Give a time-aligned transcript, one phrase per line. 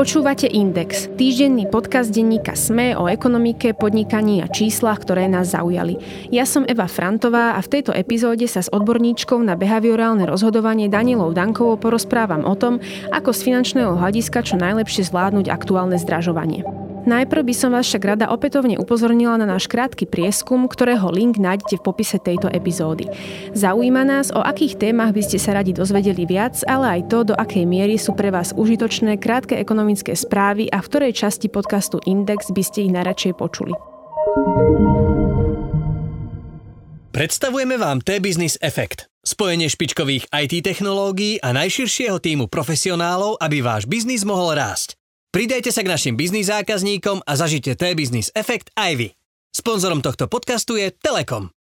[0.00, 6.00] Počúvate Index, týždenný podcast denníka SME o ekonomike, podnikaní a číslach, ktoré nás zaujali.
[6.32, 11.36] Ja som Eva Frantová a v tejto epizóde sa s odborníčkou na behaviorálne rozhodovanie Danielou
[11.36, 12.80] Dankovou porozprávam o tom,
[13.12, 16.64] ako z finančného hľadiska čo najlepšie zvládnuť aktuálne zdražovanie.
[17.10, 21.82] Najprv by som vás však rada opätovne upozornila na náš krátky prieskum, ktorého link nájdete
[21.82, 23.10] v popise tejto epizódy.
[23.50, 27.34] Zaujíma nás, o akých témach by ste sa radi dozvedeli viac, ale aj to, do
[27.34, 32.54] akej miery sú pre vás užitočné krátke ekonomické správy a v ktorej časti podcastu Index
[32.54, 33.74] by ste ich najradšej počuli.
[37.10, 39.10] Predstavujeme vám T-Business Effect.
[39.26, 44.99] Spojenie špičkových IT technológií a najširšieho týmu profesionálov, aby váš biznis mohol rásť.
[45.30, 49.08] Pridajte sa k našim biznis zákazníkom a zažite T-Business efekt aj vy.
[49.54, 51.54] Sponzorom tohto podcastu je Telekom.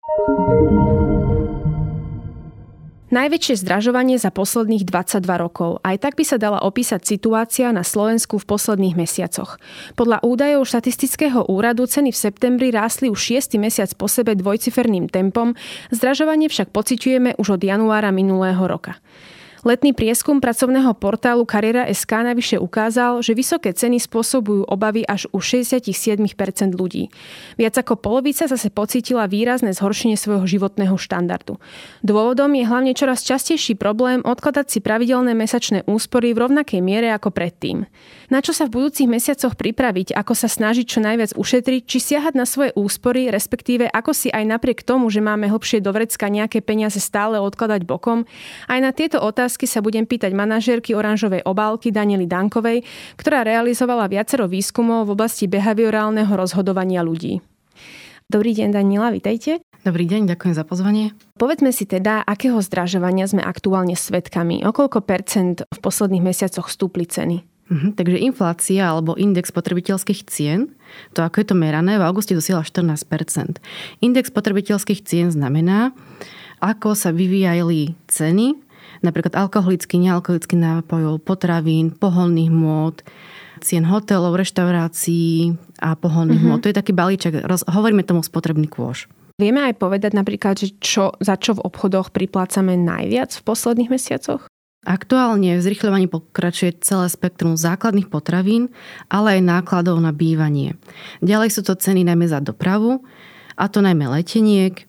[3.14, 5.86] Najväčšie zdražovanie za posledných 22 rokov.
[5.86, 9.62] Aj tak by sa dala opísať situácia na Slovensku v posledných mesiacoch.
[9.94, 13.54] Podľa údajov štatistického úradu ceny v septembri rástli už 6.
[13.62, 15.54] mesiac po sebe dvojciferným tempom,
[15.94, 18.98] zdražovanie však pociťujeme už od januára minulého roka.
[19.60, 26.16] Letný prieskum pracovného portálu Kariera.sk navyše ukázal, že vysoké ceny spôsobujú obavy až u 67%
[26.80, 27.12] ľudí.
[27.60, 31.60] Viac ako polovica zase pocítila výrazné zhoršenie svojho životného štandardu.
[32.08, 37.36] Dôvodom je hlavne čoraz častejší problém odkladať si pravidelné mesačné úspory v rovnakej miere ako
[37.36, 37.84] predtým.
[38.32, 42.32] Na čo sa v budúcich mesiacoch pripraviť, ako sa snažiť čo najviac ušetriť, či siahať
[42.40, 46.64] na svoje úspory, respektíve ako si aj napriek tomu, že máme hlbšie do vrecka nejaké
[46.64, 48.24] peniaze stále odkladať bokom,
[48.72, 52.86] aj na tieto otázky otázky sa budem pýtať manažérky oranžovej obálky Daniely Dankovej,
[53.18, 57.42] ktorá realizovala viacero výskumov v oblasti behaviorálneho rozhodovania ľudí.
[58.30, 59.66] Dobrý deň, Daniela, vitajte.
[59.82, 61.18] Dobrý deň, ďakujem za pozvanie.
[61.42, 64.62] Povedzme si teda, akého zdražovania sme aktuálne svetkami.
[64.62, 67.42] O koľko percent v posledných mesiacoch stúpli ceny?
[67.74, 70.78] Mhm, takže inflácia alebo index potrebiteľských cien,
[71.18, 73.58] to ako je to merané, v auguste dosiahla 14%
[74.06, 75.94] Index potrebiteľských cien znamená,
[76.62, 78.69] ako sa vyvíjali ceny
[79.06, 83.02] napríklad alkoholický, nealkoholický nápojov, potravín, poholných môd,
[83.60, 86.60] cien hotelov, reštaurácií a poholných mm-hmm.
[86.60, 86.64] môd.
[86.64, 89.08] To je taký balíček, roz, hovoríme tomu spotrebný kôž.
[89.40, 94.44] Vieme aj povedať napríklad, že čo, za čo v obchodoch priplácame najviac v posledných mesiacoch?
[94.84, 98.72] Aktuálne v zrychľovaní pokračuje celé spektrum základných potravín,
[99.12, 100.76] ale aj nákladov na bývanie.
[101.24, 103.04] Ďalej sú to ceny najmä za dopravu,
[103.60, 104.88] a to najmä leteniek,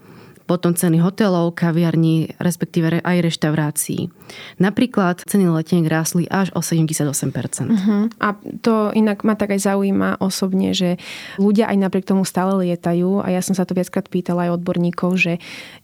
[0.50, 4.10] potom ceny hotelov, kaviarní, respektíve aj reštaurácií.
[4.58, 6.90] Napríklad ceny leteniek rásli až o 78%.
[6.90, 7.70] Uh-huh.
[7.70, 7.98] Mhm.
[8.18, 10.98] A to inak ma tak aj zaujíma osobne, že
[11.38, 15.14] ľudia aj napriek tomu stále lietajú a ja som sa to viackrát pýtala aj odborníkov,
[15.14, 15.32] že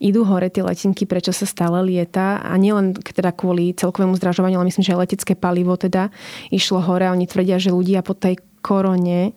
[0.03, 4.69] idú hore tie letenky, prečo sa stále lieta a nielen teda kvôli celkovému zdražovaniu, ale
[4.75, 6.11] myslím, že aj letecké palivo teda
[6.51, 9.31] išlo hore a oni tvrdia, že ľudia po tej korone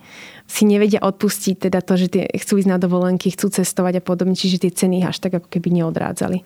[0.50, 4.34] si nevedia odpustiť teda to, že tie, chcú ísť na dovolenky, chcú cestovať a podobne,
[4.34, 6.42] čiže tie ceny až tak ako keby neodrádzali.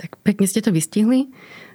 [0.00, 1.28] Tak pekne ste to vystihli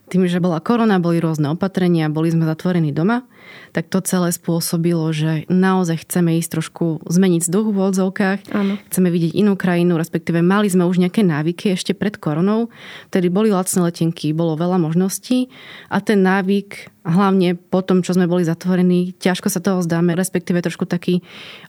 [0.09, 3.29] tým, že bola korona, boli rôzne opatrenia, boli sme zatvorení doma,
[3.71, 8.81] tak to celé spôsobilo, že naozaj chceme ísť trošku zmeniť vzduch v odzovkách, Áno.
[8.89, 12.73] chceme vidieť inú krajinu, respektíve mali sme už nejaké návyky ešte pred koronou,
[13.13, 15.53] tedy boli lacné letenky, bolo veľa možností
[15.93, 20.59] a ten návyk hlavne po tom, čo sme boli zatvorení, ťažko sa toho zdáme, respektíve
[20.65, 21.21] trošku taký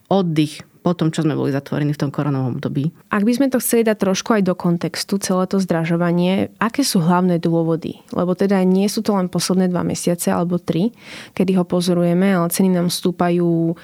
[0.09, 2.89] oddych po tom, čo sme boli zatvorení v tom koronovom období.
[3.13, 6.99] Ak by sme to chceli dať trošku aj do kontextu, celé to zdražovanie, aké sú
[7.05, 8.01] hlavné dôvody?
[8.09, 10.89] Lebo teda nie sú to len posledné dva mesiace alebo tri,
[11.37, 13.77] kedy ho pozorujeme, ale ceny nám stúpajú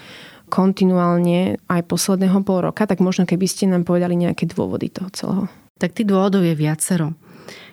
[0.50, 5.46] kontinuálne aj posledného pol roka, tak možno keby ste nám povedali nejaké dôvody toho celého.
[5.78, 7.14] Tak tých dôvodov je viacero.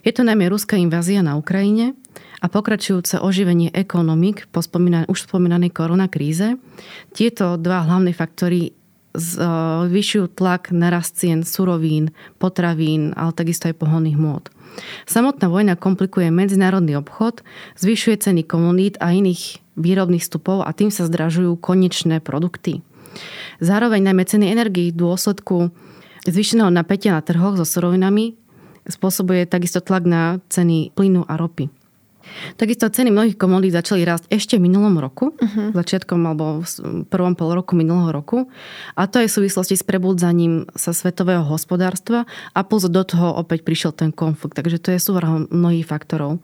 [0.04, 1.96] Je to najmä ruská invázia na Ukrajine
[2.44, 6.60] a pokračujúce oživenie ekonomik po spomínanej, už spomínanej koronakríze.
[7.16, 8.76] Tieto dva hlavné faktory
[9.14, 12.11] zvyšujú tlak na rast cien surovín,
[12.43, 14.50] potravín, ale takisto aj pohodných môd.
[15.06, 17.46] Samotná vojna komplikuje medzinárodný obchod,
[17.78, 22.82] zvyšuje ceny komodít a iných výrobných vstupov a tým sa zdražujú konečné produkty.
[23.62, 25.70] Zároveň najmä ceny energii v dôsledku
[26.26, 28.34] zvýšeného napätia na trhoch so surovinami
[28.90, 31.70] spôsobuje takisto tlak na ceny plynu a ropy.
[32.55, 35.73] Takisto ceny mnohých komodít začali rásť ešte v minulom roku, uh-huh.
[35.75, 38.47] začiatkom alebo v prvom pol roku minulého roku.
[38.94, 43.65] A to je v súvislosti s prebudzaním sa svetového hospodárstva a plus do toho opäť
[43.65, 44.55] prišiel ten konflikt.
[44.55, 46.38] Takže to je súvrh mnohých faktorov.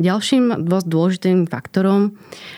[0.00, 2.16] Ďalším dôležitým faktorom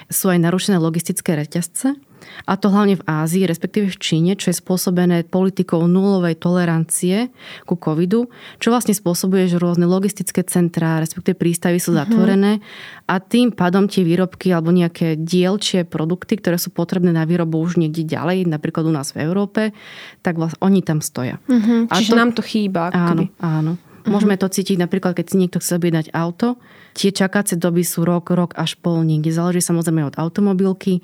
[0.09, 1.99] sú aj narušené logistické reťazce
[2.45, 7.31] A to hlavne v Ázii, respektíve v Číne, čo je spôsobené politikou nulovej tolerancie
[7.65, 8.29] ku covidu,
[8.63, 11.99] čo vlastne spôsobuje, že rôzne logistické centrá, respektíve prístavy sú mhm.
[11.99, 13.11] zatvorené mm-hmm.
[13.11, 17.81] a tým pádom tie výrobky alebo nejaké dielčie produkty, ktoré sú potrebné na výrobu už
[17.81, 19.75] niekde ďalej, napríklad u nás v Európe,
[20.21, 21.43] tak vlastne oni tam stoja.
[21.49, 21.91] Mm-hmm.
[21.91, 22.91] Čiže to, nám to chýba.
[22.93, 23.73] Áno, áno.
[24.07, 24.15] Mm-hmm.
[24.15, 26.63] Môžeme to cítiť napríklad, keď si niekto chce objednať auto.
[26.95, 29.35] Tie čakacie doby sú rok, rok až pol niekde.
[29.35, 31.03] Záleží samozrejme od automobilky,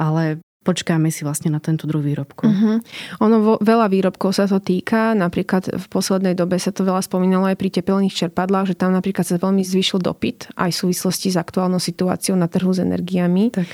[0.00, 2.44] ale počkáme si vlastne na tento druh výrobku.
[2.44, 2.76] Uh-huh.
[3.24, 7.48] Ono vo, veľa výrobkov sa to týka, napríklad v poslednej dobe sa to veľa spomínalo
[7.48, 11.36] aj pri tepelných čerpadlách, že tam napríklad sa veľmi zvyšil dopyt aj v súvislosti s
[11.38, 13.54] aktuálnou situáciou na trhu s energiami.
[13.54, 13.68] Tak.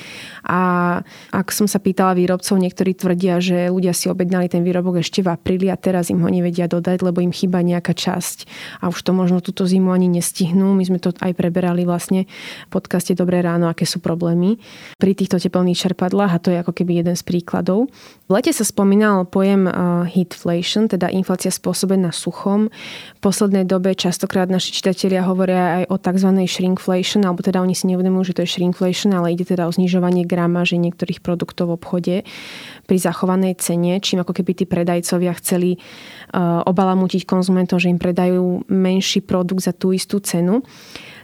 [0.45, 0.61] A
[1.33, 5.35] ak som sa pýtala výrobcov, niektorí tvrdia, že ľudia si objednali ten výrobok ešte v
[5.35, 8.47] apríli a teraz im ho nevedia dodať, lebo im chýba nejaká časť
[8.85, 10.77] a už to možno túto zimu ani nestihnú.
[10.77, 12.29] My sme to aj preberali vlastne
[12.69, 14.61] v podcaste Dobré ráno, aké sú problémy
[15.01, 17.89] pri týchto teplných čerpadlách a to je ako keby keby jeden z príkladov.
[18.29, 19.65] V lete sa spomínal pojem
[20.05, 22.69] heatflation, teda inflácia spôsobená suchom.
[23.17, 26.29] V poslednej dobe častokrát naši čitatelia hovoria aj o tzv.
[26.45, 30.29] shrinkflation, alebo teda oni si neuvedomujú, že to je shrinkflation, ale ide teda o znižovanie
[30.29, 32.17] gramáže niektorých produktov v obchode
[32.85, 38.69] pri zachovanej cene, čím ako keby tí predajcovia chceli uh, obalamutiť konzumentov, že im predajú
[38.69, 40.61] menší produkt za tú istú cenu.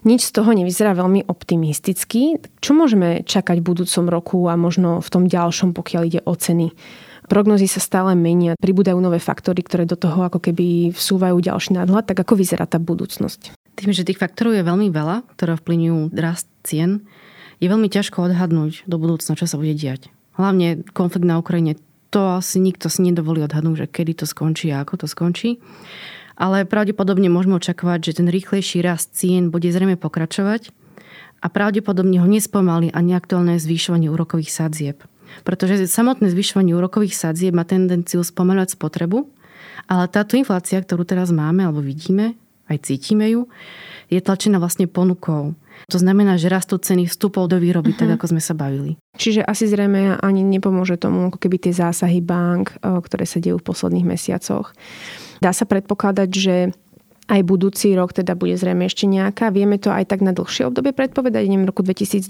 [0.00, 2.40] Nič z toho nevyzerá veľmi optimisticky.
[2.64, 6.72] Čo môžeme čakať v budúcom roku a možno v tom ďalšom, pokiaľ ide o ceny?
[7.30, 12.08] Prognozy sa stále menia, pribúdajú nové faktory, ktoré do toho ako keby vsúvajú ďalší nadhľad.
[12.10, 13.54] Tak ako vyzerá tá budúcnosť?
[13.78, 17.06] Tým, že tých faktorov je veľmi veľa, ktoré vplyňujú rast cien,
[17.62, 20.10] je veľmi ťažko odhadnúť do budúcna, čo sa bude diať.
[20.34, 21.76] Hlavne konflikt na Ukrajine,
[22.10, 25.62] to asi nikto si nedovolí odhadnúť, že kedy to skončí a ako to skončí
[26.40, 30.72] ale pravdepodobne môžeme očakávať, že ten rýchlejší rast cien bude zrejme pokračovať
[31.44, 35.04] a pravdepodobne ho nespomalí ani aktuálne zvyšovanie úrokových sadzieb.
[35.44, 39.28] Pretože samotné zvyšovanie úrokových sadzieb má tendenciu spomaľovať spotrebu,
[39.86, 42.34] ale táto inflácia, ktorú teraz máme alebo vidíme,
[42.72, 43.50] aj cítime ju,
[44.08, 45.54] je tlačená vlastne ponukou.
[45.90, 48.00] To znamená, že rastú ceny vstupov do výroby, uh-huh.
[48.00, 48.16] tak mhm.
[48.16, 48.96] ako sme sa bavili.
[49.16, 53.66] Čiže asi zrejme ani nepomôže tomu, ako keby tie zásahy bank, ktoré sa dejú v
[53.68, 54.72] posledných mesiacoch.
[55.40, 56.56] Dá sa predpokladať, že
[57.30, 59.54] aj budúci rok teda bude zrejme ešte nejaká.
[59.54, 62.26] Vieme to aj tak na dlhšie obdobie predpovedať, neviem, roku 2024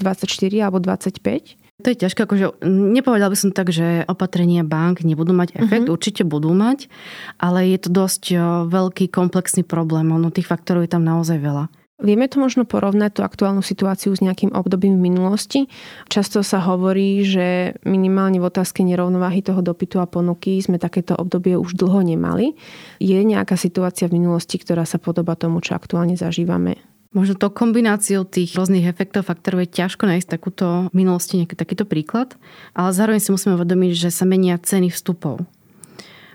[0.61, 1.57] alebo 2025?
[1.81, 5.97] To je ťažké, akože nepovedal by som tak, že opatrenia bank nebudú mať efekt, uh-huh.
[5.97, 6.93] určite budú mať,
[7.41, 8.37] ale je to dosť
[8.69, 11.73] veľký komplexný problém, ono tých faktorov je tam naozaj veľa.
[12.01, 15.61] Vieme to možno porovnať tú aktuálnu situáciu s nejakým obdobím v minulosti.
[16.09, 21.61] Často sa hovorí, že minimálne v otázke nerovnováhy toho dopytu a ponuky sme takéto obdobie
[21.61, 22.57] už dlho nemali.
[22.99, 26.81] Je nejaká situácia v minulosti, ktorá sa podoba tomu, čo aktuálne zažívame?
[27.11, 31.83] Možno to kombináciou tých rôznych efektov, faktorov je ťažko nájsť takúto v minulosti nejaký takýto
[31.83, 32.39] príklad,
[32.71, 35.43] ale zároveň si musíme uvedomiť, že sa menia ceny vstupov.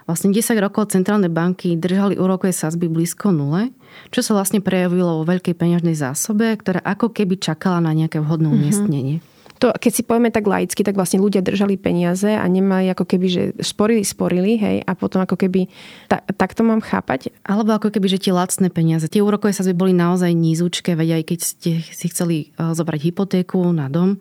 [0.05, 3.73] Vlastne 10 rokov centrálne banky držali úrokové sazby blízko nule,
[4.13, 8.49] čo sa vlastne prejavilo vo veľkej peňažnej zásobe, ktorá ako keby čakala na nejaké vhodné
[8.49, 8.55] mhm.
[8.55, 9.17] umiestnenie.
[9.19, 9.33] Mm-hmm.
[9.63, 13.27] To, keď si povieme tak laicky, tak vlastne ľudia držali peniaze a nemali ako keby,
[13.31, 15.71] že sporili, sporili, hej, a potom ako keby,
[16.11, 17.31] ta, tak to mám chápať?
[17.47, 21.23] Alebo ako keby, že tie lacné peniaze, tie úrokové sazby boli naozaj nízučké, veď aj
[21.23, 24.19] keď ste si chceli eh, zobrať hypotéku na dom,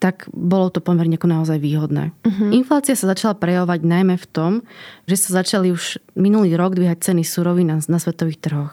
[0.00, 2.16] tak bolo to pomerne ako naozaj výhodné.
[2.24, 2.48] Uh-huh.
[2.56, 4.52] Inflácia sa začala prejavovať najmä v tom,
[5.04, 8.72] že sa začali už minulý rok dvíhať ceny surovín na, na svetových trhoch.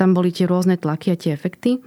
[0.00, 1.84] Tam boli tie rôzne tlaky a tie efekty.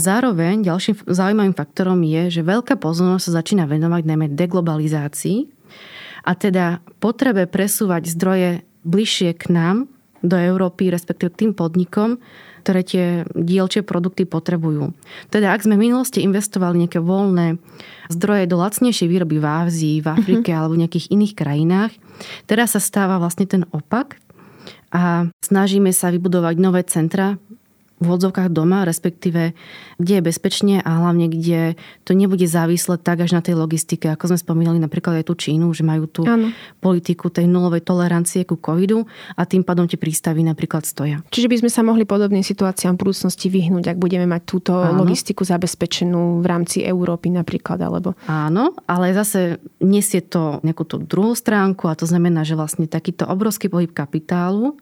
[0.00, 5.52] Zároveň ďalším zaujímavým faktorom je, že veľká pozornosť sa začína venovať najmä deglobalizácii
[6.24, 8.50] a teda potrebe presúvať zdroje
[8.82, 12.22] bližšie k nám, do Európy, respektíve k tým podnikom,
[12.62, 14.94] ktoré tie dielčie produkty potrebujú.
[15.34, 17.58] Teda ak sme v minulosti investovali nejaké voľné
[18.14, 20.58] zdroje do lacnejšej výroby v Ázii, v Afrike uh-huh.
[20.62, 21.92] alebo v nejakých iných krajinách,
[22.46, 24.22] teraz sa stáva vlastne ten opak
[24.94, 27.40] a snažíme sa vybudovať nové centra
[28.02, 29.54] v odzovkách doma, respektíve
[30.02, 34.34] kde je bezpečne a hlavne kde to nebude závislé tak až na tej logistike, ako
[34.34, 36.50] sme spomínali napríklad aj tú Čínu, že majú tú ano.
[36.82, 39.06] politiku tej nulovej tolerancie ku covidu
[39.38, 41.22] a tým pádom tie prístavy napríklad stoja.
[41.30, 45.06] Čiže by sme sa mohli podobným situáciám v budúcnosti vyhnúť, ak budeme mať túto Áno.
[45.06, 48.18] logistiku zabezpečenú v rámci Európy napríklad, alebo...
[48.26, 53.28] Áno, ale zase nesie to nejakú tú druhú stránku a to znamená, že vlastne takýto
[53.28, 54.74] obrovský pohyb kapitálu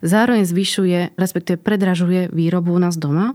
[0.00, 3.34] zároveň zvyšuje, respektíve predražuje výrobu u nás doma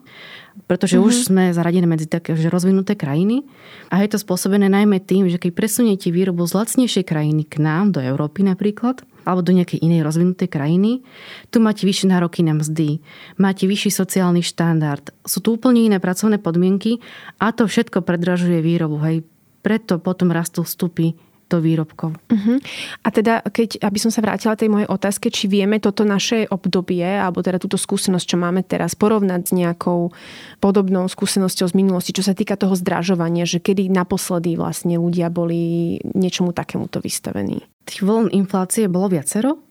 [0.65, 1.07] pretože mm-hmm.
[1.07, 1.25] už mhm.
[1.29, 3.45] sme zaradené medzi také že rozvinuté krajiny.
[3.93, 7.93] A je to spôsobené najmä tým, že keď presuniete výrobu z lacnejšej krajiny k nám,
[7.93, 11.05] do Európy napríklad, alebo do nejakej inej rozvinutej krajiny,
[11.53, 13.03] tu máte vyššie nároky na mzdy,
[13.37, 17.03] máte vyšší sociálny štandard, sú tu úplne iné pracovné podmienky
[17.37, 18.97] a to všetko predražuje výrobu.
[19.03, 19.27] Hej.
[19.61, 21.11] Preto potom rastú vstupy
[21.47, 22.13] do výrobkov.
[22.27, 22.57] Uh-huh.
[23.03, 27.03] A teda, keď, aby som sa vrátila tej mojej otázke, či vieme toto naše obdobie,
[27.03, 30.11] alebo teda túto skúsenosť, čo máme teraz, porovnať s nejakou
[30.59, 35.97] podobnou skúsenosťou z minulosti, čo sa týka toho zdražovania, že kedy naposledy vlastne ľudia boli
[36.03, 37.63] niečomu takémuto vystavení?
[37.87, 39.63] Tých vln inflácie bolo viacero,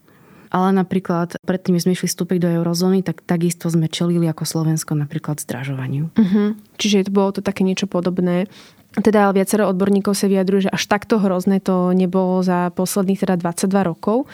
[0.51, 5.43] ale napríklad predtým, sme išli vstúpiť do eurozóny, tak takisto sme čelili ako Slovensko napríklad
[5.43, 6.09] zdražovaniu.
[6.15, 6.55] Uh-huh.
[6.79, 8.47] Čiže bolo to také niečo podobné.
[8.97, 13.91] Teda viacero odborníkov sa vyjadruje, že až takto hrozné to nebolo za posledných teda 22
[13.93, 14.25] rokov.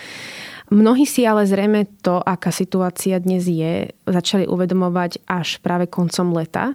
[0.72, 6.72] Mnohí si ale zrejme to, aká situácia dnes je, začali uvedomovať až práve koncom leta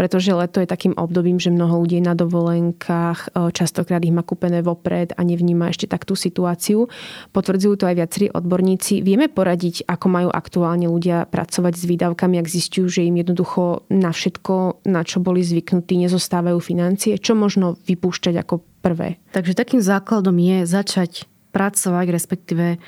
[0.00, 4.64] pretože leto je takým obdobím, že mnoho ľudí na dovolenkách, e, častokrát ich má kúpené
[4.64, 6.88] vopred a nevníma ešte tak tú situáciu.
[7.36, 9.04] Potvrdzujú to aj viacerí odborníci.
[9.04, 14.08] Vieme poradiť, ako majú aktuálne ľudia pracovať s výdavkami, ak zistujú, že im jednoducho na
[14.08, 17.20] všetko, na čo boli zvyknutí, nezostávajú financie.
[17.20, 19.20] Čo možno vypúšťať ako prvé?
[19.36, 22.80] Takže takým základom je začať pracovať, respektíve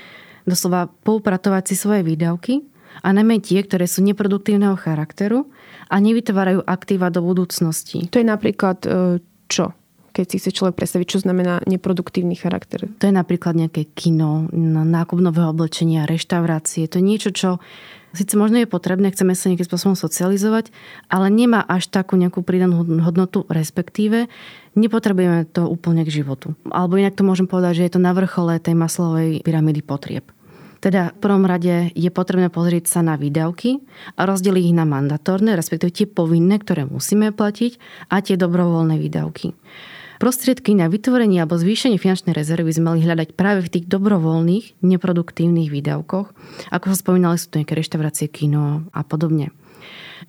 [0.44, 2.62] doslova poupratovať si svoje výdavky
[3.00, 5.48] a najmä tie, ktoré sú neproduktívneho charakteru
[5.88, 8.08] a nevytvárajú aktíva do budúcnosti.
[8.12, 8.88] To je napríklad e,
[9.48, 9.72] čo?
[10.12, 12.84] keď si chce človek predstaviť, čo znamená neproduktívny charakter.
[13.00, 16.84] To je napríklad nejaké kino, nákup nového oblečenia, reštaurácie.
[16.92, 17.50] To je niečo, čo
[18.14, 20.72] síce možno je potrebné, chceme sa nejakým spôsobom socializovať,
[21.12, 24.28] ale nemá až takú nejakú pridanú hodnotu, respektíve
[24.76, 26.56] nepotrebujeme to úplne k životu.
[26.68, 30.28] Alebo inak to môžem povedať, že je to na vrchole tej maslovej pyramídy potrieb.
[30.82, 33.78] Teda v prvom rade je potrebné pozrieť sa na výdavky
[34.18, 37.78] a rozdeliť ich na mandatórne, respektíve tie povinné, ktoré musíme platiť
[38.10, 39.54] a tie dobrovoľné výdavky.
[40.22, 45.66] Prostriedky na vytvorenie alebo zvýšenie finančnej rezervy sme mali hľadať práve v tých dobrovoľných, neproduktívnych
[45.66, 46.30] výdavkoch.
[46.70, 49.50] Ako sa spomínali, sú to nejaké reštaurácie, kino a podobne.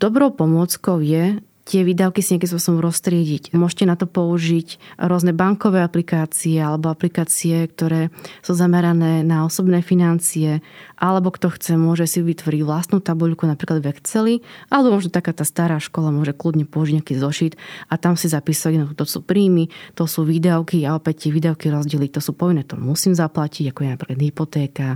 [0.02, 3.56] Dobrou pomôckou je tie výdavky si nejakým spôsobom roztriediť.
[3.56, 8.12] Môžete na to použiť rôzne bankové aplikácie alebo aplikácie, ktoré
[8.44, 10.60] sú zamerané na osobné financie,
[11.00, 14.36] alebo kto chce, môže si vytvoriť vlastnú tabuľku napríklad v Exceli,
[14.72, 17.54] alebo možno taká tá stará škola môže kľudne použiť nejaký zošit
[17.88, 21.72] a tam si zapísať, no, to sú príjmy, to sú výdavky a opäť tie výdavky
[21.72, 24.88] rozdeliť, to sú povinné, to musím zaplatiť, ako je napríklad hypotéka,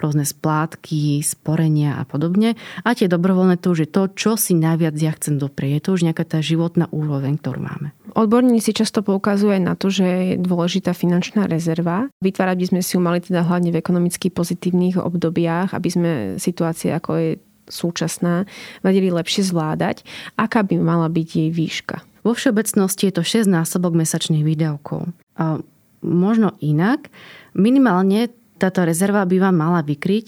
[0.00, 2.56] rôzne splátky, sporenia a podobne.
[2.84, 5.92] A tie dobrovoľné to už je to, čo si najviac ja chcem doprieť.
[6.10, 7.94] Nejaká tá životná úroveň, ktorú máme.
[8.18, 12.10] Odborníci často poukazujú aj na to, že je dôležitá finančná rezerva.
[12.18, 16.90] Vytvárať by sme si ju mali teda hlavne v ekonomicky pozitívnych obdobiach, aby sme situácie
[16.90, 17.30] ako je
[17.70, 18.50] súčasná
[18.82, 20.02] vedeli lepšie zvládať.
[20.34, 22.02] Aká by mala byť jej výška?
[22.26, 25.08] Vo všeobecnosti je to 6 násobok mesačných výdavkov.
[25.40, 25.62] A
[26.04, 27.08] možno inak,
[27.56, 28.28] minimálne
[28.60, 30.26] táto rezerva by vám mala vykryť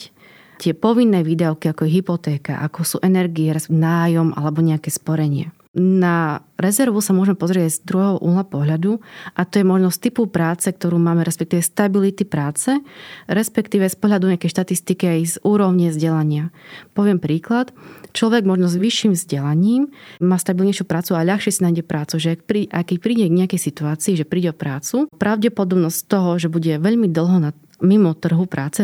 [0.62, 5.50] tie povinné výdavky, ako je hypotéka, ako sú energie, nájom alebo nejaké sporenie.
[5.72, 9.00] Na rezervu sa môžeme pozrieť z druhého uhla pohľadu
[9.32, 12.76] a to je možnosť typu práce, ktorú máme, respektíve stability práce,
[13.24, 16.52] respektíve z pohľadu nejakej štatistiky aj z úrovne vzdelania.
[16.92, 17.72] Poviem príklad.
[18.12, 19.88] Človek možno s vyšším vzdelaním
[20.20, 23.60] má stabilnejšiu prácu a ľahšie si nájde prácu, že ak, pri, ak príde k nejakej
[23.72, 28.80] situácii, že príde o prácu, pravdepodobnosť toho, že bude veľmi dlho na mimo trhu práce,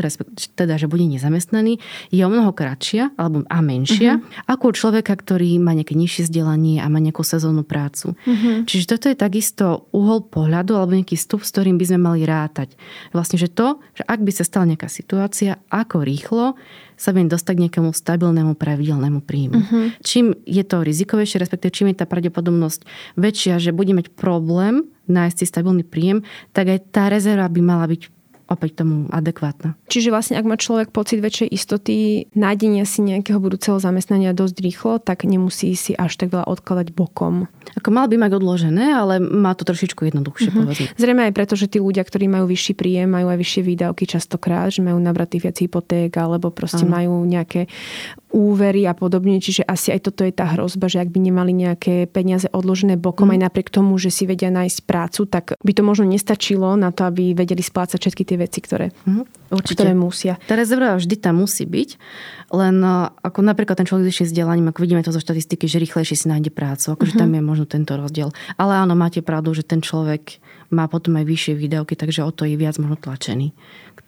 [0.58, 1.78] teda, že bude nezamestnaný,
[2.10, 4.50] je o mnoho kratšia alebo a menšia uh-huh.
[4.50, 8.18] ako u človeka, ktorý má nejaké nižšie vzdelanie a má nejakú sezónnu prácu.
[8.18, 8.66] Uh-huh.
[8.66, 12.74] Čiže toto je takisto uhol pohľadu alebo nejaký stup, s ktorým by sme mali rátať.
[13.14, 16.58] Vlastne, že to, že ak by sa stala nejaká situácia, ako rýchlo
[16.98, 19.58] sa viem dostať k nejakému stabilnému pravidelnému príjmu.
[19.62, 19.94] Uh-huh.
[20.02, 22.82] Čím je to rizikovejšie, respektíve čím je tá pravdepodobnosť
[23.14, 26.20] väčšia, že bude mať problém nájsť si stabilný príjem,
[26.52, 28.17] tak aj tá rezerva by mala byť
[28.48, 29.76] opäť tomu adekvátna.
[29.92, 31.96] Čiže vlastne, ak má človek pocit väčšej istoty
[32.32, 37.46] nájdenia si nejakého budúceho zamestnania dosť rýchlo, tak nemusí si až tak veľa odkladať bokom.
[37.76, 40.64] Ako mal by mať odložené, ale má to trošičku jednoduchšie mm-hmm.
[40.64, 40.86] povedzme.
[40.96, 44.72] Zrejme aj preto, že tí ľudia, ktorí majú vyšší príjem, majú aj vyššie výdavky častokrát,
[44.72, 47.04] že majú nabratých viac hypoték alebo proste Aha.
[47.04, 47.68] majú nejaké
[48.28, 49.40] úvery a podobne.
[49.40, 53.32] Čiže asi aj toto je tá hrozba, že ak by nemali nejaké peniaze odložené bokom,
[53.32, 53.34] mm.
[53.34, 57.08] aj napriek tomu, že si vedia nájsť prácu, tak by to možno nestačilo na to,
[57.08, 59.52] aby vedeli splácať všetky tie veci, ktoré, mm.
[59.52, 59.80] Určite.
[59.80, 60.36] ktoré musia.
[60.44, 61.90] Tá rezerva vždy tam musí byť,
[62.52, 62.92] len e,
[63.24, 66.26] ako napríklad ten človek s vyšším vzdelaním, ako vidíme to zo štatistiky, že rýchlejšie si
[66.28, 67.32] nájde prácu, akože mm-hmm.
[67.32, 68.28] tam je možno tento rozdiel.
[68.60, 72.44] Ale áno, máte pravdu, že ten človek má potom aj vyššie výdavky, takže o to
[72.44, 73.56] je viac možno tlačený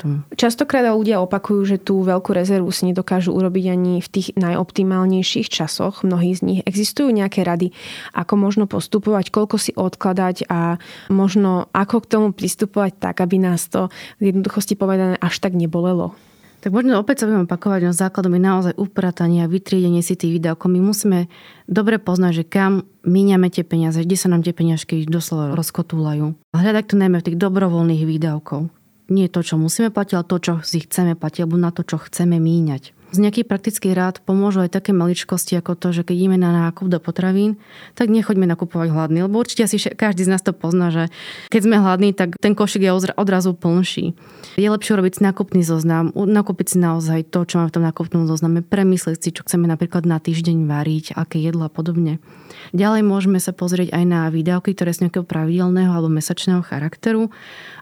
[0.01, 0.17] tomu.
[0.33, 6.01] Častokrát ľudia opakujú, že tú veľkú rezervu si nedokážu urobiť ani v tých najoptimálnejších časoch.
[6.01, 7.77] Mnohí z nich existujú nejaké rady,
[8.17, 10.81] ako možno postupovať, koľko si odkladať a
[11.13, 16.17] možno ako k tomu pristupovať tak, aby nás to v jednoduchosti povedané až tak nebolelo.
[16.61, 20.37] Tak možno opäť sa budeme opakovať, no základom je naozaj upratanie a vytriedenie si tých
[20.37, 20.69] výdavkov.
[20.69, 21.33] My musíme
[21.65, 26.53] dobre poznať, že kam míňame tie peniaze, kde sa nám tie peniažky doslova rozkotúľajú.
[26.53, 28.69] Hľadať to najmä v tých dobrovoľných výdavkov.
[29.11, 31.99] Nie to, čo musíme platiť, ale to, čo si chceme platiť, alebo na to, čo
[31.99, 32.95] chceme míňať.
[33.11, 36.87] Z nejakých praktických rád pomôžu aj také maličkosti ako to, že keď ideme na nákup
[36.87, 37.59] do potravín,
[37.99, 41.11] tak nechoďme nakupovať hladný, lebo určite asi každý z nás to pozná, že
[41.51, 44.15] keď sme hladní, tak ten košik je odrazu plnší.
[44.55, 48.23] Je lepšie robiť si nákupný zoznam, nakúpiť si naozaj to, čo máme v tom nákupnom
[48.31, 52.23] zozname, premyslieť si, čo chceme napríklad na týždeň variť, aké jedlo a podobne.
[52.71, 57.35] Ďalej môžeme sa pozrieť aj na výdavky, ktoré sú nejakého pravidelného alebo mesačného charakteru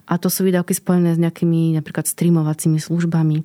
[0.09, 3.45] a to sú výdavky spojené s nejakými napríklad streamovacími službami.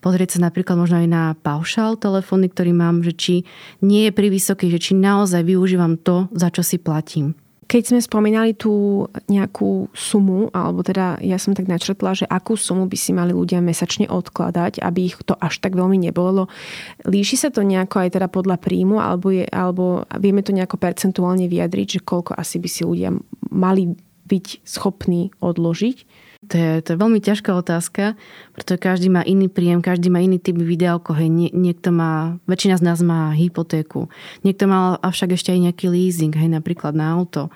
[0.00, 3.34] Pozrieť sa napríklad možno aj na paušál telefóny, ktorý mám, že či
[3.84, 7.36] nie je pri vysoký, že či naozaj využívam to, za čo si platím.
[7.68, 12.88] Keď sme spomínali tú nejakú sumu, alebo teda ja som tak načrtla, že akú sumu
[12.88, 16.48] by si mali ľudia mesačne odkladať, aby ich to až tak veľmi nebolelo.
[17.04, 21.44] Líši sa to nejako aj teda podľa príjmu, alebo, je, alebo vieme to nejako percentuálne
[21.44, 23.12] vyjadriť, že koľko asi by si ľudia
[23.52, 23.92] mali
[24.28, 26.28] byť schopní odložiť?
[26.46, 28.14] To je, to je veľmi ťažká otázka,
[28.54, 31.18] pretože každý má iný príjem, každý má iný typ výdavkov.
[31.18, 31.34] Hej.
[31.34, 34.06] Nie, niekto má, väčšina z nás má hypotéku.
[34.46, 37.50] Niekto má avšak ešte aj nejaký leasing, hej, napríklad na auto.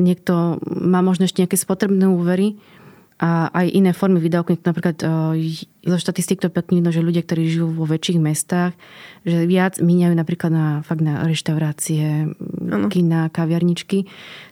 [0.00, 2.56] Niekto má možno ešte nejaké spotrebné úvery
[3.16, 4.60] a aj iné formy výdavkov.
[4.60, 5.00] Napríklad
[5.84, 8.76] zo štatistik to pekne vidno, že ľudia, ktorí žijú vo väčších mestách,
[9.24, 12.28] že viac míňajú napríklad na, fakt na reštaurácie,
[12.68, 12.92] ano.
[12.92, 14.04] kina, kaviarničky.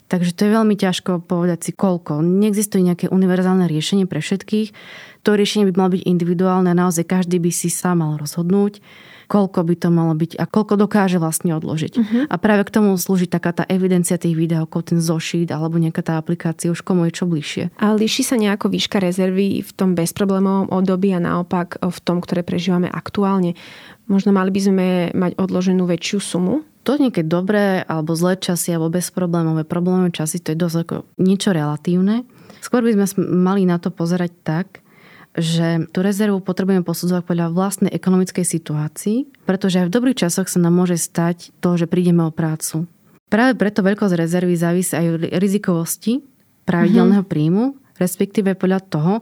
[0.04, 2.20] Takže to je veľmi ťažko povedať si koľko.
[2.20, 4.76] Neexistuje nejaké univerzálne riešenie pre všetkých.
[5.24, 8.84] To riešenie by malo byť individuálne a naozaj každý by si sám mal rozhodnúť,
[9.32, 11.92] koľko by to malo byť a koľko dokáže vlastne odložiť.
[11.96, 12.22] Uh-huh.
[12.28, 16.20] A práve k tomu slúži taká tá evidencia tých výdavkov, ten zošít alebo nejaká tá
[16.20, 17.72] aplikácia, už komu je čo bližšie.
[17.80, 22.44] A líši sa nejako výška rezervy v tom bezproblémovom období a naopak v tom, ktoré
[22.44, 23.56] prežívame aktuálne?
[24.04, 26.60] Možno mali by sme mať odloženú väčšiu sumu?
[26.84, 31.56] To niekedy dobré alebo zlé časy alebo bezproblémové problémové časy, to je dosť ako niečo
[31.56, 32.28] relatívne.
[32.60, 34.84] Skôr by sme mali na to pozerať tak,
[35.34, 40.62] že tú rezervu potrebujeme posudzovať podľa vlastnej ekonomickej situácii, pretože aj v dobrých časoch sa
[40.62, 42.86] nám môže stať to, že prídeme o prácu.
[43.26, 46.22] Práve preto veľkosť rezervy závisí aj od rizikovosti
[46.68, 47.32] pravidelného mm-hmm.
[47.34, 47.64] príjmu
[47.98, 49.12] respektíve podľa toho,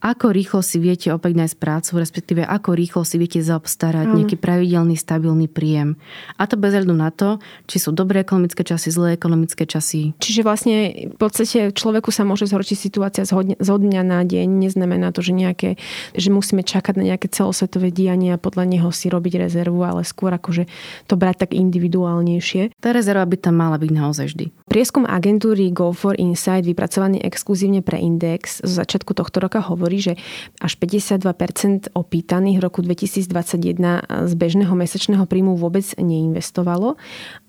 [0.00, 4.14] ako rýchlo si viete opäť nájsť prácu, respektíve ako rýchlo si viete zaobstarať mm.
[4.18, 6.00] nejaký pravidelný, stabilný príjem.
[6.40, 10.16] A to bez hľadu na to, či sú dobré ekonomické časy, zlé ekonomické časy.
[10.18, 10.74] Čiže vlastne
[11.12, 14.48] v podstate človeku sa môže zhorčiť situácia zo dňa na deň.
[14.48, 15.76] Neznamená to, že, nejaké,
[16.16, 20.32] že musíme čakať na nejaké celosvetové dianie a podľa neho si robiť rezervu, ale skôr
[20.32, 20.66] akože
[21.06, 22.74] to brať tak individuálnejšie.
[22.80, 24.46] Tá rezerva by tam mala byť naozaj vždy.
[24.72, 30.14] Prieskum agentúry Go for Insight, vypracovaný exkluzívne pre Index, zo začiatku tohto roka hovorí, že
[30.62, 36.94] až 52% opýtaných v roku 2021 z bežného mesačného príjmu vôbec neinvestovalo.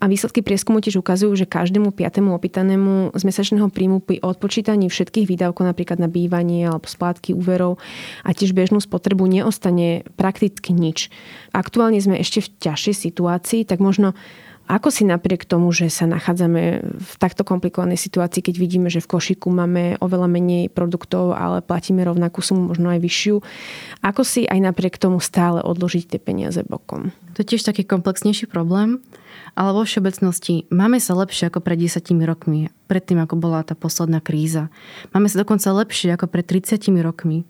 [0.01, 5.29] A výsledky prieskumu tiež ukazujú, že každému piatému opýtanému z mesačného príjmu pri odpočítaní všetkých
[5.29, 7.77] výdavkov, napríklad na bývanie alebo splátky úverov
[8.25, 11.13] a tiež bežnú spotrebu neostane prakticky nič.
[11.53, 14.17] Aktuálne sme ešte v ťažšej situácii, tak možno
[14.63, 19.11] ako si napriek tomu, že sa nachádzame v takto komplikovanej situácii, keď vidíme, že v
[19.11, 23.35] košiku máme oveľa menej produktov, ale platíme rovnakú sumu, možno aj vyššiu,
[23.99, 27.11] ako si aj napriek tomu stále odložiť tie peniaze bokom?
[27.35, 29.03] To je tiež taký komplexnejší problém,
[29.53, 34.21] ale vo všeobecnosti máme sa lepšie ako pred 10 rokmi, predtým ako bola tá posledná
[34.21, 34.69] kríza.
[35.11, 37.45] Máme sa dokonca lepšie ako pred 30 rokmi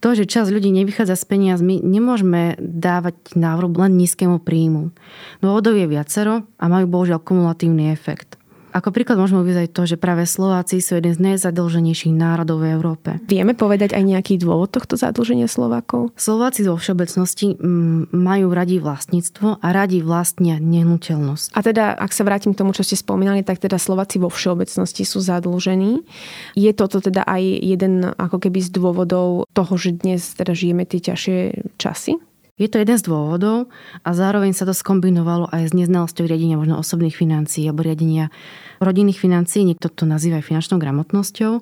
[0.00, 4.92] to, že čas ľudí nevychádza s peniazmi, nemôžeme dávať návrh len nízkemu príjmu.
[5.40, 8.36] Dôvodov je viacero a majú bohužiaľ kumulatívny efekt.
[8.76, 12.76] Ako príklad môžeme uvieť aj to, že práve Slováci sú jeden z najzadlženejších národov v
[12.76, 13.16] Európe.
[13.24, 16.12] Vieme povedať aj nejaký dôvod tohto zadlženia Slovákov?
[16.12, 21.56] Slováci vo všeobecnosti mm, majú radi vlastníctvo a radi vlastnia nehnuteľnosť.
[21.56, 25.08] A teda, ak sa vrátim k tomu, čo ste spomínali, tak teda Slováci vo všeobecnosti
[25.08, 26.04] sú zadlžení.
[26.52, 31.00] Je toto teda aj jeden ako keby z dôvodov toho, že dnes teda žijeme tie
[31.00, 31.38] ťažšie
[31.80, 32.20] časy?
[32.56, 33.68] Je to jeden z dôvodov
[34.00, 38.32] a zároveň sa to skombinovalo aj s neznalosťou riadenia možno osobných financií alebo riadenia
[38.80, 41.60] rodinných financií, niekto to nazýva aj finančnou gramotnosťou.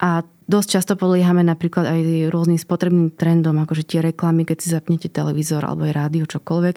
[0.00, 2.00] A dosť často podliehame napríklad aj
[2.32, 6.76] rôznym spotrebným trendom, akože tie reklamy, keď si zapnete televízor alebo aj rádio, čokoľvek,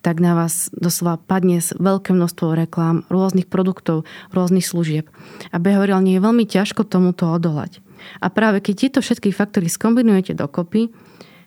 [0.00, 5.12] tak na vás doslova padne veľké množstvo reklám, rôznych produktov, rôznych služieb.
[5.52, 7.84] A behaviorálne je veľmi ťažko tomuto odolať.
[8.24, 10.88] A práve keď tieto všetky faktory skombinujete dokopy,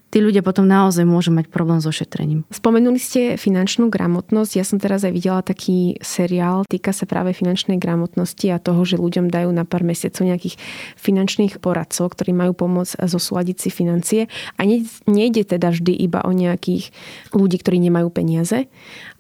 [0.10, 2.48] tí ľudia potom naozaj môžu mať problém so šetrením.
[2.48, 4.52] Spomenuli ste finančnú gramotnosť.
[4.56, 9.00] Ja som teraz aj videla taký seriál, týka sa práve finančnej gramotnosti a toho, že
[9.00, 10.56] ľuďom dajú na pár mesiacov nejakých
[10.96, 14.22] finančných poradcov, ktorí majú pomôcť zosúľadiť si financie.
[14.56, 14.65] A
[15.10, 16.91] nejde teda vždy iba o nejakých
[17.36, 18.72] ľudí, ktorí nemajú peniaze,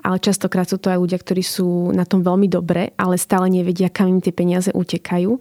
[0.07, 3.91] ale častokrát sú to aj ľudia, ktorí sú na tom veľmi dobre, ale stále nevedia,
[3.91, 5.35] kam im tie peniaze utekajú.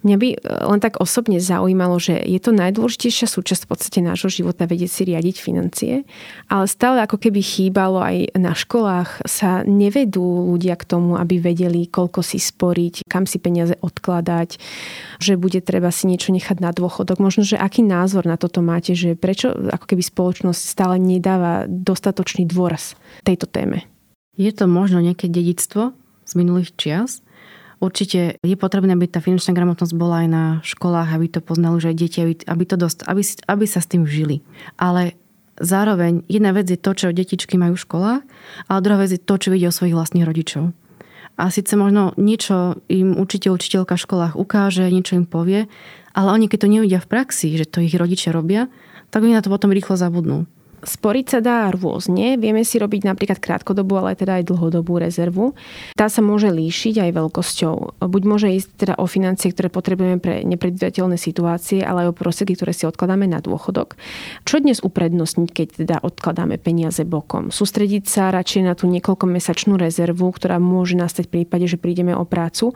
[0.00, 4.32] Mňa by e, len tak osobne zaujímalo, že je to najdôležitejšia súčasť v podstate nášho
[4.32, 5.94] života vedieť si riadiť financie,
[6.48, 11.84] ale stále ako keby chýbalo aj na školách sa nevedú ľudia k tomu, aby vedeli,
[11.84, 14.56] koľko si sporiť, kam si peniaze odkladať,
[15.20, 17.20] že bude treba si niečo nechať na dôchodok.
[17.20, 22.48] Možno, že aký názor na toto máte, že prečo ako keby spoločnosť stále nedáva dostatočný
[22.48, 22.96] dôraz
[23.28, 23.84] tejto téme?
[24.40, 25.92] Je to možno nejaké dedictvo
[26.24, 27.20] z minulých čias,
[27.80, 31.88] Určite je potrebné, aby tá finančná gramotnosť bola aj na školách, aby to poznali už
[31.88, 34.44] aj deti, aby, aby, to dost, aby, aby sa s tým žili.
[34.76, 35.16] Ale
[35.56, 38.22] zároveň jedna vec je to, čo detičky majú v školách,
[38.68, 40.76] ale druhá vec je to, čo vidia o svojich vlastných rodičov.
[41.40, 45.64] A síce možno niečo im učiteľ, učiteľka v školách ukáže, niečo im povie,
[46.12, 48.68] ale oni keď to nevidia v praxi, že to ich rodičia robia,
[49.08, 50.44] tak oni na to potom rýchlo zabudnú.
[50.80, 52.40] Sporiť sa dá rôzne.
[52.40, 55.52] Vieme si robiť napríklad krátkodobú, ale teda aj dlhodobú rezervu.
[55.94, 58.00] Tá sa môže líšiť aj veľkosťou.
[58.00, 62.56] Buď môže ísť teda o financie, ktoré potrebujeme pre nepredvidateľné situácie, ale aj o prostriedky,
[62.56, 64.00] ktoré si odkladáme na dôchodok.
[64.48, 67.52] Čo dnes uprednostniť, keď teda odkladáme peniaze bokom?
[67.52, 72.24] Sústrediť sa radšej na tú niekoľkomesačnú rezervu, ktorá môže nastať v prípade, že prídeme o
[72.24, 72.72] prácu,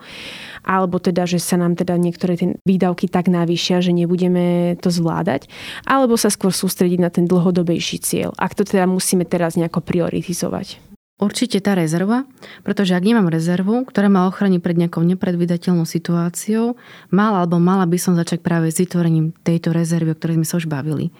[0.61, 5.49] alebo teda, že sa nám teda niektoré tie výdavky tak navýšia, že nebudeme to zvládať,
[5.85, 9.79] alebo sa skôr sústrediť na ten dlhodobejší najvyšší cieľ, ak to teda musíme teraz nejako
[9.79, 10.83] prioritizovať?
[11.15, 12.27] Určite tá rezerva,
[12.67, 16.75] pretože ak nemám rezervu, ktorá ma ochrání pred nejakou nepredvydateľnou situáciou,
[17.07, 20.59] mala alebo mala by som začať práve s vytvorením tejto rezervy, o ktorej sme sa
[20.59, 21.15] už bavili.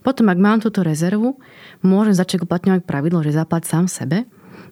[0.00, 1.36] Potom, ak mám túto rezervu,
[1.84, 4.24] môžem začať uplatňovať pravidlo, že zaplať sám sebe.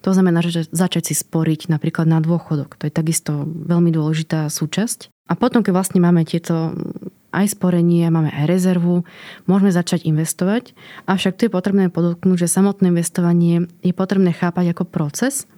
[0.09, 2.81] To znamená, že začať si sporiť napríklad na dôchodok.
[2.81, 5.12] To je takisto veľmi dôležitá súčasť.
[5.29, 6.73] A potom, keď vlastne máme tieto
[7.33, 9.09] aj sporenie, máme aj rezervu,
[9.49, 10.77] môžeme začať investovať,
[11.09, 15.49] avšak tu je potrebné podotknúť, že samotné investovanie je potrebné chápať ako proces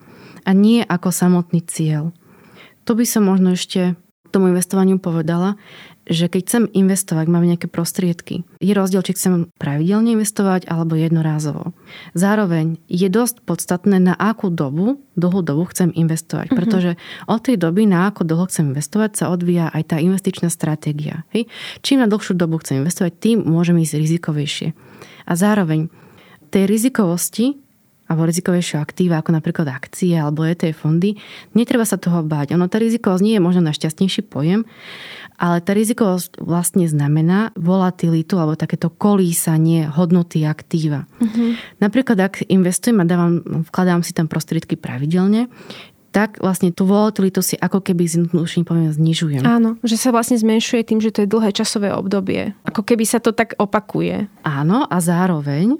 [0.46, 2.14] a nie ako samotný cieľ.
[2.86, 3.98] To by som možno ešte
[4.34, 5.54] tomu investovaniu povedala,
[6.04, 8.44] že keď chcem investovať, máme nejaké prostriedky.
[8.60, 11.72] Je rozdiel, či chcem pravidelne investovať alebo jednorázovo.
[12.12, 16.52] Zároveň je dosť podstatné, na akú dobu, dlhú dobu chcem investovať.
[16.52, 16.60] Mm-hmm.
[16.60, 16.90] Pretože
[17.24, 21.24] od tej doby, na ako dlho chcem investovať, sa odvíja aj tá investičná stratégia.
[21.32, 21.48] Hej?
[21.80, 24.68] Čím na dlhšiu dobu chcem investovať, tým môžem ísť rizikovejšie.
[25.24, 25.88] A zároveň
[26.52, 27.63] tej rizikovosti
[28.04, 31.16] alebo rizikovejšie aktíva, ako napríklad akcie alebo ETF fondy,
[31.56, 32.52] netreba sa toho báť.
[32.52, 34.68] Ono, tá rizikovosť nie je možno najšťastnejší pojem,
[35.40, 41.10] ale tá rizikovosť vlastne znamená volatilitu alebo takéto kolísanie hodnoty aktíva.
[41.18, 41.58] Uh-huh.
[41.82, 45.50] Napríklad, ak investujem a dávam, vkladám si tam prostriedky pravidelne,
[46.14, 49.42] tak vlastne tú volatilitu si ako keby zjednodušene poviem znižujem.
[49.42, 52.54] Áno, že sa vlastne zmenšuje tým, že to je dlhé časové obdobie.
[52.62, 54.30] Ako keby sa to tak opakuje.
[54.46, 55.74] Áno a zároveň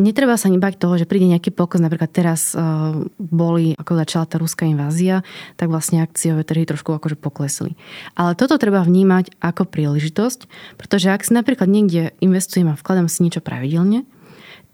[0.00, 1.84] netreba sa ani bať toho, že príde nejaký pokles.
[1.84, 5.22] Napríklad teraz uh, boli, ako začala tá ruská invázia,
[5.60, 7.76] tak vlastne akciové trhy trošku akože poklesli.
[8.16, 10.48] Ale toto treba vnímať ako príležitosť,
[10.80, 14.08] pretože ak si napríklad niekde investujem a vkladám si niečo pravidelne,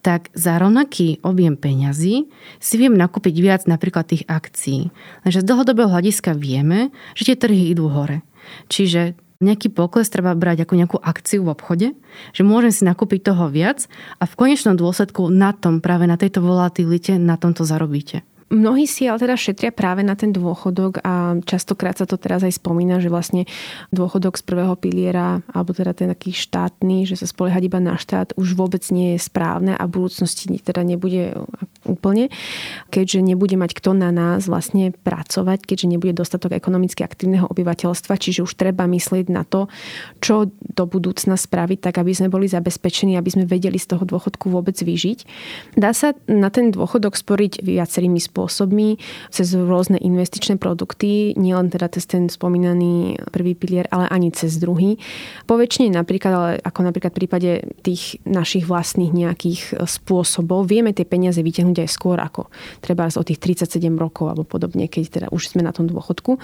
[0.06, 2.30] tak za rovnaký objem peňazí
[2.62, 4.94] si viem nakúpiť viac napríklad tých akcií.
[5.26, 8.22] Takže z dlhodobého hľadiska vieme, že tie trhy idú hore.
[8.70, 11.88] Čiže nejaký pokles treba brať ako nejakú akciu v obchode,
[12.32, 13.88] že môžem si nakúpiť toho viac
[14.20, 18.24] a v konečnom dôsledku na tom, práve na tejto volatilite, na tomto zarobíte.
[18.46, 22.62] Mnohí si ale teda šetria práve na ten dôchodok a častokrát sa to teraz aj
[22.62, 23.42] spomína, že vlastne
[23.90, 28.38] dôchodok z prvého piliera, alebo teda ten taký štátny, že sa spoliehať iba na štát,
[28.38, 31.34] už vôbec nie je správne a v budúcnosti teda nebude
[31.82, 32.30] úplne,
[32.94, 38.46] keďže nebude mať kto na nás vlastne pracovať, keďže nebude dostatok ekonomicky aktívneho obyvateľstva, čiže
[38.46, 39.66] už treba myslieť na to,
[40.22, 44.54] čo do budúcna spraviť, tak aby sme boli zabezpečení, aby sme vedeli z toho dôchodku
[44.54, 45.18] vôbec vyžiť.
[45.74, 49.00] Dá sa na ten dôchodok sporiť viacerými spôsobmi spôsobmi,
[49.32, 55.00] cez rôzne investičné produkty, nielen teda cez ten spomínaný prvý pilier, ale ani cez druhý.
[55.48, 61.40] Poväčšine napríklad, ale ako napríklad v prípade tých našich vlastných nejakých spôsobov, vieme tie peniaze
[61.40, 62.52] vytiahnuť aj skôr ako
[62.84, 66.42] treba o tých 37 rokov alebo podobne, keď teda už sme na tom dôchodku.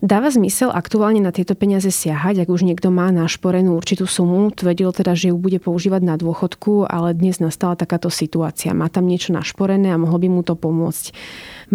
[0.00, 4.96] Dáva zmysel aktuálne na tieto peniaze siahať, ak už niekto má našporenú určitú sumu, tvrdil
[4.96, 8.72] teda, že ju bude používať na dôchodku, ale dnes nastala takáto situácia.
[8.72, 11.12] Má tam niečo našporené a mohlo by mu to pomôcť.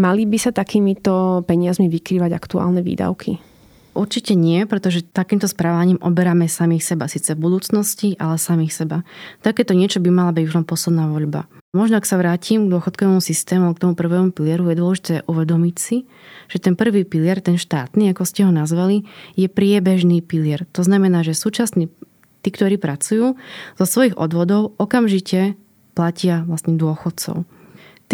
[0.02, 3.55] Mali by sa takýmito peniazmi vykrývať aktuálne výdavky?
[3.96, 9.08] Určite nie, pretože takýmto správaním oberáme samých seba, síce v budúcnosti, ale samých seba.
[9.40, 11.48] Takéto niečo by mala byť už posledná voľba.
[11.72, 16.08] Možno ak sa vrátim k dôchodkovému systému, k tomu prvému pilieru, je dôležité uvedomiť si,
[16.52, 19.08] že ten prvý pilier, ten štátny, ako ste ho nazvali,
[19.40, 20.68] je priebežný pilier.
[20.76, 21.88] To znamená, že súčasní
[22.44, 23.40] tí, ktorí pracujú,
[23.80, 25.56] zo svojich odvodov okamžite
[25.96, 27.48] platia vlastne dôchodcov.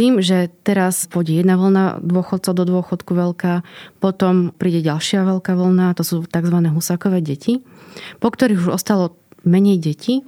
[0.02, 3.62] Tým, že teraz pôjde jedna vlna dôchodcov do dôchodku veľká,
[4.02, 6.58] potom príde ďalšia veľká vlna, to sú tzv.
[6.74, 7.62] husakové deti,
[8.18, 9.14] po ktorých už ostalo
[9.46, 10.26] menej detí,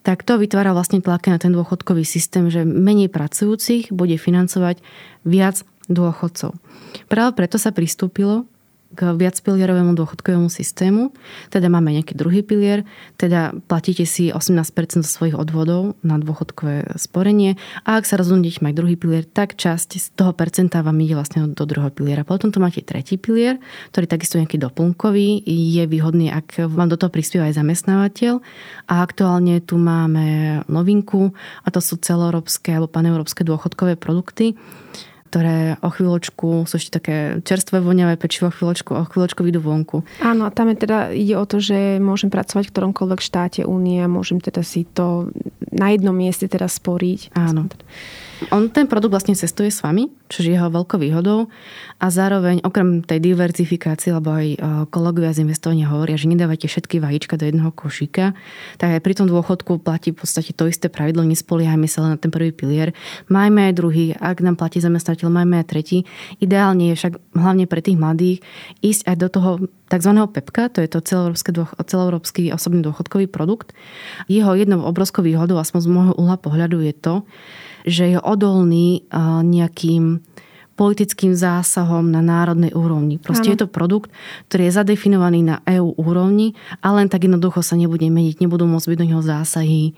[0.00, 4.80] tak to vytvára vlastne tlaky na ten dôchodkový systém, že menej pracujúcich bude financovať
[5.28, 5.60] viac
[5.92, 6.56] dôchodcov.
[7.12, 8.48] Práve preto sa pristúpilo
[8.92, 11.10] k viacpilierovému dôchodkovému systému.
[11.48, 12.84] Teda máme nejaký druhý pilier,
[13.16, 17.56] teda platíte si 18% zo svojich odvodov na dôchodkové sporenie.
[17.88, 21.48] A ak sa rozhodnete mať druhý pilier, tak časť z toho percenta vám ide vlastne
[21.50, 22.22] do druhého piliera.
[22.22, 23.58] Potom tu máte tretí pilier,
[23.92, 28.38] ktorý takisto nejaký doplnkový, je výhodný, ak vám do toho prispieva aj zamestnávateľ.
[28.88, 31.32] A aktuálne tu máme novinku
[31.64, 34.54] a to sú celoeurópske alebo paneurópske dôchodkové produkty
[35.32, 40.04] ktoré o chvíľočku sú ešte také čerstvé, voňavé pečivo, o chvíľočku, o chvíľočku vyjdú vonku.
[40.20, 44.04] Áno, a tam je teda ide o to, že môžem pracovať v ktoromkoľvek štáte únie
[44.04, 45.32] a môžem teda si to
[45.72, 47.32] na jednom mieste teda sporiť.
[47.32, 47.72] Áno.
[48.50, 51.52] On ten produkt vlastne cestuje s vami, čo je jeho veľkou výhodou
[52.02, 54.56] a zároveň okrem tej diverzifikácie, lebo aj e,
[54.90, 58.34] kolegovia z investovania hovoria, že nedávajte všetky vajíčka do jedného košíka,
[58.80, 62.18] tak aj pri tom dôchodku platí v podstate to isté pravidlo, nespoliehajme sa len na
[62.18, 62.96] ten prvý pilier.
[63.30, 65.98] Majme aj druhý, ak nám platí zamestnateľ, majme aj tretí.
[66.42, 68.42] Ideálne je však hlavne pre tých mladých
[68.82, 69.50] ísť aj do toho
[69.92, 70.12] tzv.
[70.16, 71.04] PEPka, to je to
[71.84, 73.76] celoeurópsky osobný dôchodkový produkt.
[74.24, 77.14] Jeho jednou obrovskou výhodou, aspoň z môjho uhla pohľadu, je to,
[77.86, 79.06] že je odolný
[79.42, 80.24] nejakým
[80.72, 83.20] politickým zásahom na národnej úrovni.
[83.20, 83.54] Proste ano.
[83.54, 84.08] je to produkt,
[84.48, 88.88] ktorý je zadefinovaný na EU úrovni a len tak jednoducho sa nebude meniť, nebudú môcť
[88.88, 89.92] byť do neho zásahy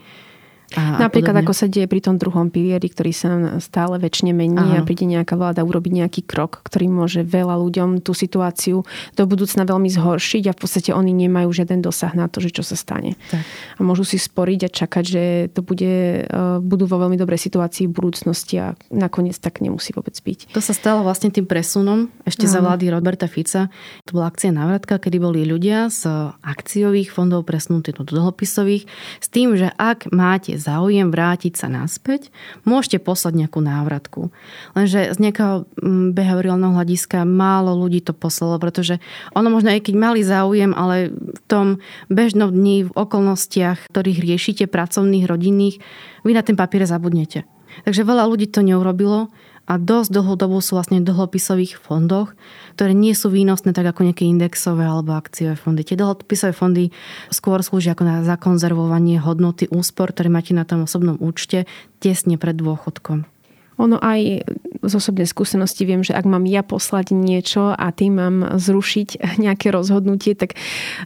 [0.72, 4.80] a, Napríklad a ako sa deje pri tom druhom pilieri, ktorý sa stále väčšine mení
[4.80, 4.82] Aha.
[4.82, 8.82] a príde nejaká vláda urobiť nejaký krok, ktorý môže veľa ľuďom tú situáciu
[9.14, 12.66] do budúcna veľmi zhoršiť a v podstate oni nemajú žiaden dosah na to, že čo
[12.66, 13.14] sa stane.
[13.30, 13.44] Tak.
[13.78, 15.22] A môžu si sporiť a čakať, že
[15.54, 20.16] to bude, e, budú vo veľmi dobrej situácii v budúcnosti a nakoniec tak nemusí vôbec
[20.16, 20.56] byť.
[20.56, 22.52] To sa stalo vlastne tým presunom ešte Aha.
[22.56, 23.70] za vlády Roberta Fica.
[24.10, 28.88] To bola akcia návratka, kedy boli ľudia z akciových fondov presunutí do dlhopisových
[29.22, 32.32] s tým, že ak máte záujem vrátiť sa naspäť,
[32.64, 34.32] môžete poslať nejakú návratku.
[34.72, 38.96] Lenže z nejakého mm, behaviorálneho hľadiska málo ľudí to poslalo, pretože
[39.36, 41.66] ono možno aj keď mali záujem, ale v tom
[42.08, 45.84] bežnom dni, v okolnostiach, ktorých riešite, pracovných, rodinných,
[46.24, 47.44] vy na ten papier zabudnete.
[47.82, 49.34] Takže veľa ľudí to neurobilo
[49.64, 52.36] a dosť dlhú dobu sú vlastne v dlhopisových fondoch,
[52.78, 55.82] ktoré nie sú výnosné tak ako nejaké indexové alebo akciové fondy.
[55.82, 56.92] Tie dlhopisové fondy
[57.32, 61.64] skôr slúžia ako na zakonzervovanie hodnoty úspor, ktoré máte na tom osobnom účte
[61.98, 63.33] tesne pred dôchodkom.
[63.78, 64.46] Ono aj
[64.84, 69.08] z osobnej skúsenosti viem, že ak mám ja poslať niečo a tým mám zrušiť
[69.44, 70.54] nejaké rozhodnutie, tak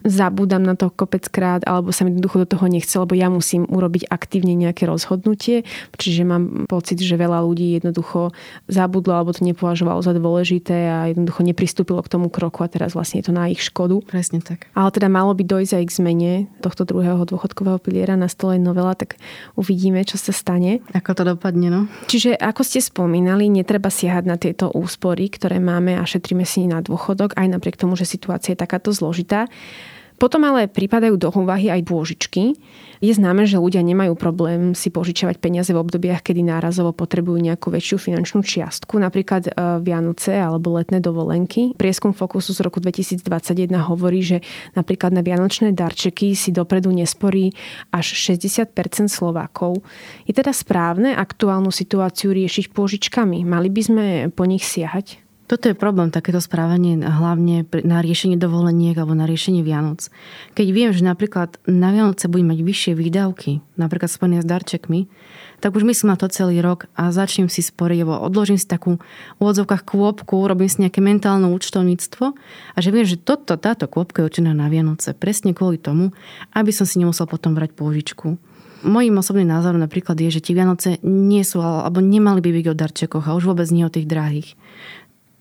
[0.03, 4.11] zabúdam na to kopeckrát alebo sa mi jednoducho do toho nechce, lebo ja musím urobiť
[4.11, 5.63] aktívne nejaké rozhodnutie.
[5.97, 8.35] Čiže mám pocit, že veľa ľudí jednoducho
[8.67, 13.23] zabudlo alebo to nepovažovalo za dôležité a jednoducho nepristúpilo k tomu kroku a teraz vlastne
[13.23, 14.03] je to na ich škodu.
[14.05, 14.69] Presne tak.
[14.75, 18.99] Ale teda malo by dojsť aj k zmene tohto druhého dôchodkového piliera na stole novela,
[18.99, 19.17] tak
[19.55, 20.83] uvidíme, čo sa stane.
[20.93, 21.81] Ako to dopadne, no.
[22.11, 26.67] Čiže ak ako ste spomínali, netreba siahať na tieto úspory, ktoré máme a šetríme si
[26.67, 29.47] na dôchodok, aj napriek tomu, že situácia je takáto zložitá.
[30.19, 32.59] Potom ale pripadajú do úvahy aj dôžičky.
[32.99, 37.71] Je známe, že ľudia nemajú problém si požičiavať peniaze v obdobiach, kedy nárazovo potrebujú nejakú
[37.71, 41.79] väčšiu finančnú čiastku, napríklad e, Vianoce alebo letné dovolenky.
[41.79, 43.23] Prieskum Fokusu z roku 2021
[43.87, 44.43] hovorí, že
[44.75, 47.55] napríklad na vianočné darčeky si dopredu nesporí
[47.95, 48.75] až 60%
[49.07, 49.79] Slovákov.
[50.27, 53.47] Je teda správne aktuálnu situáciu riešiť pôžičkami?
[53.47, 54.05] Mali by sme
[54.35, 55.28] po nich siahať?
[55.49, 60.13] Toto je problém, takéto správanie hlavne na riešenie dovoleniek alebo na riešenie Vianoc.
[60.53, 65.09] Keď viem, že napríklad na Vianoce budem mať vyššie výdavky, napríklad spojené s darčekmi,
[65.65, 69.01] tak už myslím na to celý rok a začnem si sporiť, alebo odložím si takú
[69.41, 72.37] v odzovkách kôpku, robím si nejaké mentálne účtovníctvo
[72.77, 76.13] a že viem, že toto, táto kôpka je určená na Vianoce presne kvôli tomu,
[76.53, 78.37] aby som si nemusel potom brať pôžičku.
[78.79, 82.79] Mojím osobným názorom napríklad je, že tie Vianoce nie sú alebo nemali by byť o
[82.79, 84.55] darčekoch a už vôbec nie o tých drahých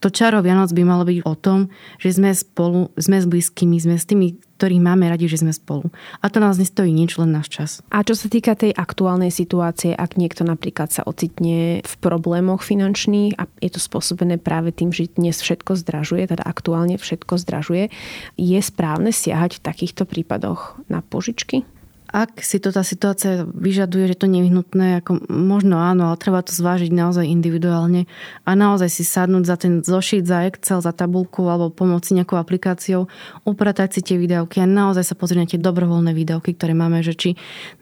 [0.05, 3.97] To čaro Vianoc by malo byť o tom, že sme spolu, sme s blízkymi, sme
[3.97, 5.89] s tými, ktorých máme radi, že sme spolu.
[6.21, 7.71] A to nás nestojí nič, len náš čas.
[7.89, 13.41] A čo sa týka tej aktuálnej situácie, ak niekto napríklad sa ocitne v problémoch finančných
[13.41, 17.89] a je to spôsobené práve tým, že dnes všetko zdražuje, teda aktuálne všetko zdražuje,
[18.38, 21.65] je správne siahať v takýchto prípadoch na požičky?
[22.07, 26.55] Ak si to tá situácia vyžaduje, že to nevyhnutné, ako možno áno, ale treba to
[26.55, 28.07] zvážiť naozaj individuálne
[28.47, 33.11] a naozaj si sadnúť za ten zošit, za Excel, za tabulku alebo pomoci nejakou aplikáciou,
[33.43, 37.11] upratať si tie výdavky a naozaj sa pozrieť na tie dobrovoľné výdavky, ktoré máme, že
[37.11, 37.29] či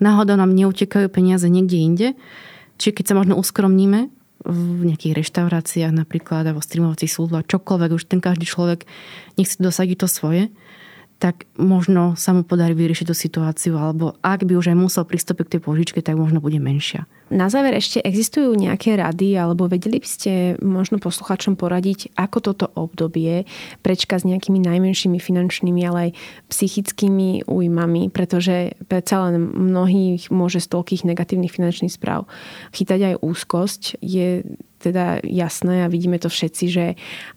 [0.02, 2.08] náhodou nám neutekajú peniaze niekde inde,
[2.82, 4.10] či keď sa možno uskromníme
[4.46, 8.90] v nejakých reštauráciách napríklad alebo streamovacích službách, čokoľvek, už ten každý človek
[9.38, 10.44] nechce dosadiť to svoje,
[11.16, 15.46] tak možno sa mu podarí vyriešiť tú situáciu, alebo ak by už aj musel pristúpiť
[15.48, 17.08] k tej požičke, tak možno bude menšia.
[17.32, 22.66] Na záver ešte existujú nejaké rady, alebo vedeli by ste možno posluchačom poradiť, ako toto
[22.78, 23.50] obdobie
[23.82, 26.12] prečka s nejakými najmenšími finančnými, ale aj
[26.54, 32.30] psychickými újmami, pretože predsa len mnohých môže z toľkých negatívnych finančných správ
[32.78, 33.82] chytať aj úzkosť.
[34.06, 34.46] Je
[34.86, 36.86] teda jasné a vidíme to všetci, že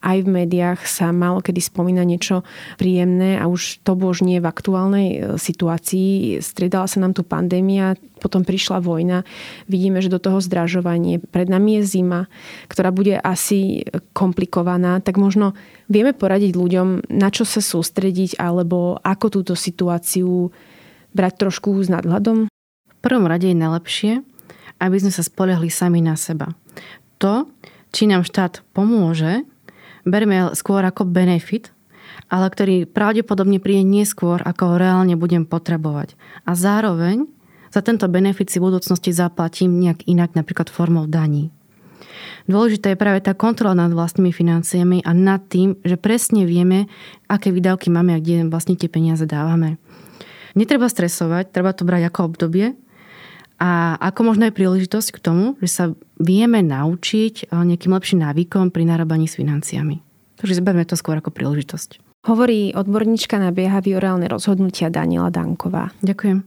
[0.05, 2.45] aj v médiách sa málo kedy spomína niečo
[2.77, 6.45] príjemné a už to bož nie v aktuálnej e, situácii.
[6.45, 9.25] Striedala sa nám tu pandémia, potom prišla vojna.
[9.65, 11.23] Vidíme, že do toho zdražovanie.
[11.23, 12.29] Pred nami je zima,
[12.69, 15.01] ktorá bude asi komplikovaná.
[15.01, 15.57] Tak možno
[15.89, 20.53] vieme poradiť ľuďom, na čo sa sústrediť alebo ako túto situáciu
[21.17, 22.51] brať trošku s nadhľadom?
[22.51, 24.13] V prvom rade je najlepšie,
[24.83, 26.53] aby sme sa spoliehli sami na seba
[27.19, 27.51] to,
[27.93, 29.45] či nám štát pomôže,
[30.07, 31.75] berme skôr ako benefit,
[32.33, 36.17] ale ktorý pravdepodobne príde neskôr, ako ho reálne budem potrebovať.
[36.49, 37.29] A zároveň
[37.69, 41.53] za tento benefit si v budúcnosti zaplatím nejak inak, napríklad formou daní.
[42.49, 46.89] Dôležitá je práve tá kontrola nad vlastnými financiami a nad tým, že presne vieme,
[47.29, 49.77] aké výdavky máme a kde vlastne tie peniaze dávame.
[50.57, 52.73] Netreba stresovať, treba to brať ako obdobie,
[53.59, 55.85] a ako možno je príležitosť k tomu, že sa
[56.18, 59.99] vieme naučiť eh, nejakým lepším návykom pri narábaní s financiami.
[60.38, 61.99] Takže zberme to skôr ako príležitosť.
[62.27, 65.90] Hovorí odborníčka na behaviorálne rozhodnutia Daniela Danková.
[66.03, 66.47] Ďakujem.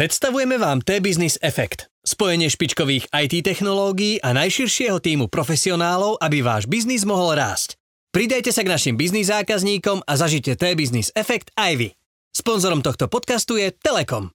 [0.00, 7.04] Predstavujeme vám T-Business Effect, spojenie špičkových IT technológií a najširšieho týmu profesionálov, aby váš biznis
[7.04, 7.76] mohol rásť.
[8.08, 11.88] Pridajte sa k našim biznis zákazníkom a zažite T-Business Effect aj vy.
[12.32, 14.32] Sponzorom tohto podcastu je Telekom.